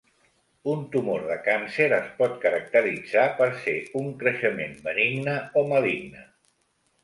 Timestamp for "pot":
2.23-2.33